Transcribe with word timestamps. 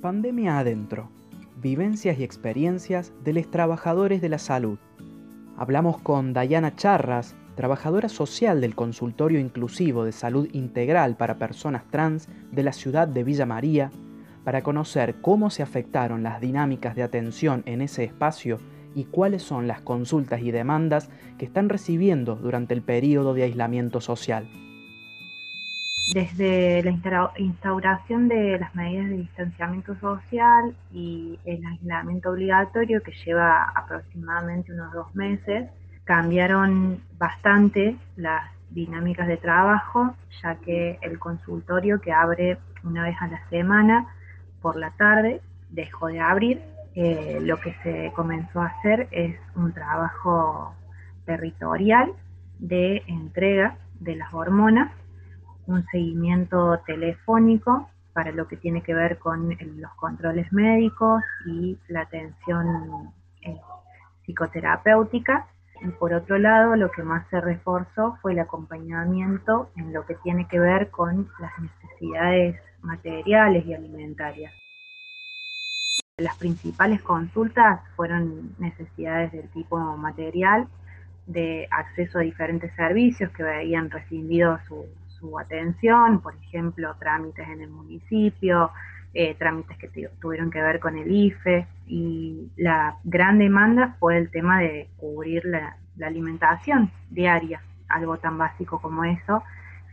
Pandemia 0.00 0.58
adentro. 0.58 1.10
Vivencias 1.60 2.18
y 2.18 2.24
experiencias 2.24 3.12
de 3.22 3.34
los 3.34 3.50
trabajadores 3.50 4.22
de 4.22 4.30
la 4.30 4.38
salud. 4.38 4.78
Hablamos 5.58 5.98
con 5.98 6.32
Dayana 6.32 6.74
Charras, 6.74 7.36
trabajadora 7.54 8.08
social 8.08 8.62
del 8.62 8.74
Consultorio 8.74 9.38
Inclusivo 9.38 10.06
de 10.06 10.12
Salud 10.12 10.48
Integral 10.52 11.18
para 11.18 11.36
Personas 11.36 11.84
Trans 11.90 12.30
de 12.50 12.62
la 12.62 12.72
ciudad 12.72 13.08
de 13.08 13.24
Villa 13.24 13.44
María, 13.44 13.90
para 14.42 14.62
conocer 14.62 15.16
cómo 15.20 15.50
se 15.50 15.62
afectaron 15.62 16.22
las 16.22 16.40
dinámicas 16.40 16.96
de 16.96 17.02
atención 17.02 17.62
en 17.66 17.82
ese 17.82 18.04
espacio 18.04 18.56
y 18.94 19.04
cuáles 19.04 19.42
son 19.42 19.68
las 19.68 19.82
consultas 19.82 20.40
y 20.40 20.50
demandas 20.50 21.10
que 21.36 21.44
están 21.44 21.68
recibiendo 21.68 22.36
durante 22.36 22.72
el 22.72 22.80
periodo 22.80 23.34
de 23.34 23.42
aislamiento 23.42 24.00
social. 24.00 24.48
Desde 26.12 26.82
la 26.82 26.90
instauración 27.36 28.26
de 28.26 28.58
las 28.58 28.74
medidas 28.74 29.08
de 29.10 29.16
distanciamiento 29.18 29.94
social 30.00 30.74
y 30.92 31.38
el 31.44 31.64
aislamiento 31.64 32.30
obligatorio 32.30 33.00
que 33.00 33.12
lleva 33.24 33.64
aproximadamente 33.74 34.72
unos 34.72 34.92
dos 34.92 35.14
meses, 35.14 35.70
cambiaron 36.02 37.00
bastante 37.16 37.96
las 38.16 38.42
dinámicas 38.70 39.28
de 39.28 39.36
trabajo, 39.36 40.14
ya 40.42 40.56
que 40.56 40.98
el 41.00 41.20
consultorio 41.20 42.00
que 42.00 42.12
abre 42.12 42.58
una 42.82 43.04
vez 43.04 43.16
a 43.20 43.28
la 43.28 43.48
semana 43.48 44.08
por 44.60 44.74
la 44.74 44.90
tarde 44.92 45.40
dejó 45.68 46.08
de 46.08 46.18
abrir. 46.18 46.60
Eh, 46.96 47.38
lo 47.40 47.60
que 47.60 47.72
se 47.84 48.12
comenzó 48.16 48.62
a 48.62 48.66
hacer 48.66 49.06
es 49.12 49.36
un 49.54 49.72
trabajo 49.72 50.74
territorial 51.24 52.12
de 52.58 53.04
entrega 53.06 53.76
de 54.00 54.16
las 54.16 54.34
hormonas 54.34 54.90
un 55.70 55.86
seguimiento 55.86 56.78
telefónico 56.86 57.88
para 58.12 58.32
lo 58.32 58.48
que 58.48 58.56
tiene 58.56 58.82
que 58.82 58.94
ver 58.94 59.18
con 59.18 59.56
los 59.76 59.94
controles 59.94 60.52
médicos 60.52 61.22
y 61.46 61.78
la 61.88 62.02
atención 62.02 63.12
eh, 63.42 63.56
psicoterapéutica. 64.24 65.46
Y 65.82 65.88
por 65.92 66.12
otro 66.12 66.38
lado, 66.38 66.76
lo 66.76 66.90
que 66.90 67.02
más 67.02 67.26
se 67.30 67.40
reforzó 67.40 68.18
fue 68.20 68.32
el 68.32 68.40
acompañamiento 68.40 69.70
en 69.76 69.92
lo 69.92 70.04
que 70.04 70.14
tiene 70.16 70.46
que 70.46 70.58
ver 70.58 70.90
con 70.90 71.30
las 71.38 71.52
necesidades 71.58 72.60
materiales 72.82 73.64
y 73.64 73.74
alimentarias. 73.74 74.52
Las 76.18 76.36
principales 76.36 77.00
consultas 77.00 77.80
fueron 77.96 78.54
necesidades 78.58 79.32
del 79.32 79.48
tipo 79.50 79.78
material, 79.96 80.68
de 81.26 81.66
acceso 81.70 82.18
a 82.18 82.22
diferentes 82.22 82.74
servicios 82.74 83.30
que 83.30 83.42
habían 83.42 83.88
recibido 83.88 84.58
su, 84.68 84.84
su 85.20 85.38
atención, 85.38 86.20
por 86.20 86.34
ejemplo, 86.34 86.96
trámites 86.98 87.46
en 87.48 87.60
el 87.60 87.70
municipio, 87.70 88.70
eh, 89.12 89.34
trámites 89.34 89.76
que 89.76 90.08
tuvieron 90.20 90.50
que 90.50 90.62
ver 90.62 90.80
con 90.80 90.96
el 90.96 91.10
IFE 91.10 91.66
y 91.86 92.48
la 92.56 92.96
gran 93.04 93.38
demanda 93.38 93.96
fue 93.98 94.16
el 94.16 94.30
tema 94.30 94.60
de 94.60 94.88
cubrir 94.96 95.44
la, 95.44 95.76
alimentación 96.00 96.90
diaria, 97.10 97.60
algo 97.88 98.16
tan 98.16 98.38
básico 98.38 98.80
como 98.80 99.04
eso, 99.04 99.42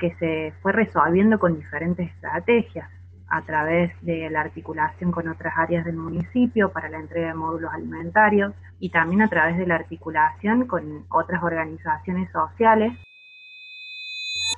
que 0.00 0.12
se 0.14 0.52
fue 0.60 0.72
resolviendo 0.72 1.38
con 1.38 1.54
diferentes 1.54 2.10
estrategias 2.10 2.90
a 3.28 3.42
través 3.42 3.92
de 4.02 4.28
la 4.30 4.40
articulación 4.40 5.12
con 5.12 5.28
otras 5.28 5.56
áreas 5.56 5.84
del 5.84 5.96
municipio 5.96 6.72
para 6.72 6.88
la 6.88 6.98
entrega 6.98 7.28
de 7.28 7.34
módulos 7.34 7.72
alimentarios 7.72 8.52
y 8.80 8.90
también 8.90 9.22
a 9.22 9.28
través 9.28 9.56
de 9.58 9.66
la 9.66 9.76
articulación 9.76 10.66
con 10.66 11.04
otras 11.08 11.40
organizaciones 11.42 12.28
sociales 12.32 12.92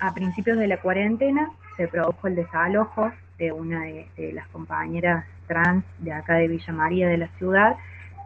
a 0.07 0.13
principios 0.13 0.59
de 0.59 0.69
la 0.69 0.81
cuarentena 0.81 1.51
se 1.79 1.89
produjo 1.89 2.29
el 2.29 2.35
desalojo 2.35 3.11
de 3.39 3.53
una 3.53 3.85
de, 3.85 4.33
las 4.35 4.47
compañeras 4.49 5.25
trans 5.47 5.83
de 5.99 6.13
acá 6.13 6.35
de 6.35 6.49
Villa 6.49 6.73
María 6.75 7.09
de 7.09 7.17
la 7.17 7.29
ciudad. 7.39 7.77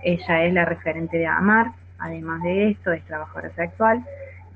Ella 0.02 0.44
es 0.44 0.52
la 0.52 0.64
referente 0.64 1.18
de 1.18 1.26
AMAR, 1.26 1.72
además 1.98 2.42
de 2.42 2.70
esto 2.70 2.90
es 2.92 3.04
trabajadora 3.04 3.54
sexual. 3.54 4.04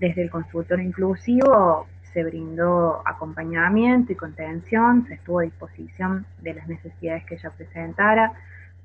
Desde 0.00 0.22
el 0.22 0.30
consultor 0.30 0.80
inclusivo 0.80 1.86
se 2.12 2.24
brindó 2.24 3.02
acompañamiento 3.06 4.12
y 4.12 4.16
contención, 4.16 5.06
se 5.06 5.14
estuvo 5.14 5.38
a 5.38 5.44
disposición 5.44 6.26
de 6.40 6.54
las 6.54 6.66
necesidades 6.66 7.24
que 7.24 7.36
ella 7.36 7.50
presentara, 7.56 8.32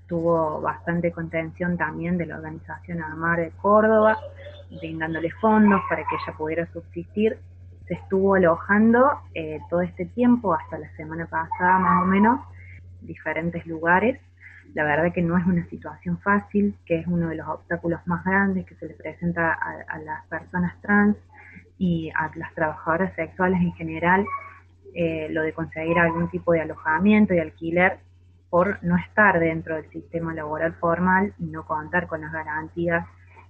tuvo 0.08 0.62
bastante 0.62 1.12
contención 1.12 1.76
también 1.76 2.18
de 2.18 2.28
la 2.28 2.36
organización 2.38 3.02
AMAR 3.02 3.40
de 3.40 3.52
Córdoba, 3.62 4.16
brindándole 4.80 5.32
fondos 5.32 5.82
para 5.90 6.04
que 6.04 6.16
ella 6.16 6.38
pudiera 6.38 6.66
subsistir 6.72 7.38
se 7.88 7.94
estuvo 7.94 8.36
alojando 8.36 9.22
eh, 9.34 9.60
todo 9.70 9.82
este 9.82 10.06
tiempo, 10.06 10.54
hasta 10.54 10.78
la 10.78 10.90
semana 10.96 11.26
pasada 11.26 11.80
más 11.80 12.04
o 12.04 12.06
menos, 12.06 12.42
diferentes 13.02 13.66
lugares. 13.66 14.20
La 14.74 14.84
verdad 14.84 15.14
que 15.14 15.22
no 15.22 15.38
es 15.38 15.46
una 15.46 15.66
situación 15.70 16.20
fácil, 16.20 16.76
que 16.86 17.00
es 17.00 17.08
uno 17.08 17.30
de 17.30 17.36
los 17.36 17.48
obstáculos 17.48 18.02
más 18.06 18.24
grandes 18.26 18.66
que 18.66 18.76
se 18.76 18.88
le 18.88 18.94
presenta 18.94 19.54
a, 19.54 19.98
las 20.00 20.26
personas 20.28 20.80
trans 20.82 21.16
y 21.78 22.12
a 22.16 22.30
las 22.36 22.54
trabajadoras 22.54 23.16
sexuales 23.16 23.62
en 23.62 23.74
general, 23.74 24.26
eh, 24.94 25.28
lo 25.30 25.42
de 25.44 25.54
conseguir 25.54 25.98
algún 25.98 26.30
tipo 26.30 26.52
de 26.52 26.62
alojamiento 26.62 27.34
y 27.34 27.40
alquiler 27.40 28.00
por 28.50 28.84
no 28.84 28.98
estar 28.98 29.40
dentro 29.40 29.76
del 29.76 29.90
sistema 29.92 30.34
laboral 30.34 30.74
formal 30.76 31.34
y 31.40 31.46
no 31.46 31.66
contar 31.66 32.08
con 32.08 32.22
las 32.22 32.32
garantías 32.32 33.06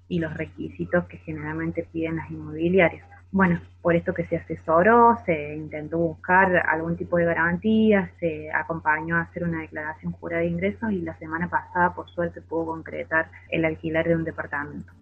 y 0.08 0.20
los 0.20 0.34
requisitos 0.36 1.06
que 1.06 1.18
generalmente 1.18 1.88
piden 1.92 2.18
las 2.18 2.30
inmobiliarias 2.30 3.17
bueno, 3.32 3.60
por 3.82 3.96
esto 3.96 4.14
que 4.14 4.26
se 4.28 4.38
asesoró, 4.38 5.18
se 5.26 5.56
intentó 5.56 5.98
buscar 5.98 6.56
algún 6.68 6.96
tipo 6.96 7.18
de 7.18 7.26
garantía, 7.26 8.12
se 8.20 8.52
acompañó 8.52 9.18
a 9.18 9.22
hacer 9.22 9.44
una 9.44 9.62
declaración 9.62 10.14
jurada 10.14 10.42
de 10.42 10.50
ingresos 10.50 10.92
y 10.92 11.02
la 11.02 11.18
semana 11.20 11.50
pasada, 11.50 11.94
por 11.94 12.10
suerte, 12.10 12.42
pudo 12.42 12.68
concretar 12.68 13.30
el 13.50 13.66
alquiler 13.66 14.08
de 14.08 14.16
un 14.16 14.24
departamento. 14.24 14.94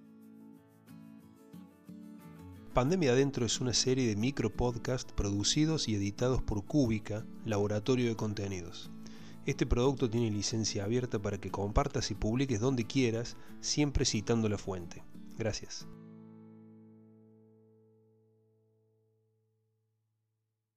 Pandemia 2.73 3.13
Adentro 3.13 3.45
es 3.45 3.61
una 3.61 3.73
serie 3.73 4.07
de 4.09 4.17
micro 4.17 4.49
podcasts 4.49 5.13
producidos 5.13 5.87
y 5.87 5.95
editados 5.95 6.41
por 6.41 6.65
Cúbica, 6.65 7.23
Laboratorio 7.45 8.09
de 8.09 8.17
Contenidos. 8.17 8.91
Este 9.45 9.65
producto 9.65 10.09
tiene 10.09 10.29
licencia 10.29 10.83
abierta 10.83 11.19
para 11.19 11.37
que 11.37 11.51
compartas 11.51 12.11
y 12.11 12.15
publiques 12.15 12.59
donde 12.59 12.85
quieras, 12.85 13.37
siempre 13.61 14.03
citando 14.03 14.49
la 14.49 14.57
fuente. 14.57 15.03
Gracias. 15.37 15.87